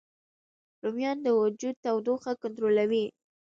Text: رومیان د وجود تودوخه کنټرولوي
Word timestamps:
رومیان 0.83 1.17
د 1.23 1.27
وجود 1.41 1.75
تودوخه 1.85 2.31
کنټرولوي 2.41 3.05